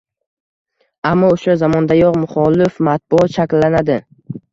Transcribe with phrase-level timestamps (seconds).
[1.09, 3.99] Ammo o‘sha zamondayoq muxolif matbuot shakllanadi.